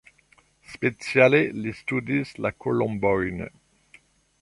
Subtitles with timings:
[0.75, 3.49] Speciale li studis la kolombojn.